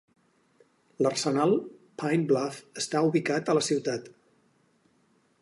[1.05, 1.53] L'arsenal
[2.03, 4.11] Pine Bluff està ubicat a la ciutat.